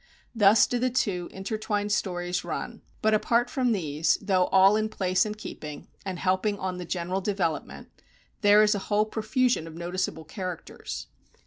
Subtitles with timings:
[0.33, 5.27] Thus do the two intertwined stories run; but apart from these, though all in place
[5.27, 7.87] and keeping, and helping on the general development,
[8.41, 11.05] there is a whole profusion of noticeable characters.